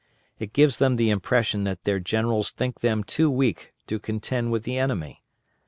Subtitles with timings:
[0.39, 4.63] It gives them the impression that their generals think them too weak to contend with
[4.63, 5.21] the enemy.